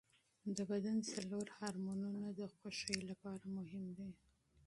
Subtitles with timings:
[0.57, 4.11] د بدن څلور هورمونونه د خوښۍ لپاره مهم دي.